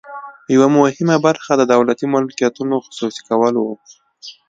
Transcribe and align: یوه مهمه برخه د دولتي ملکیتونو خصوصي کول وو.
یوه 0.53 0.67
مهمه 0.77 1.17
برخه 1.25 1.51
د 1.57 1.61
دولتي 1.73 2.05
ملکیتونو 2.13 2.75
خصوصي 2.85 3.21
کول 3.29 3.53
وو. 3.59 3.73